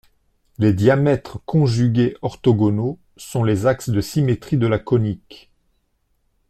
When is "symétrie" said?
4.01-4.57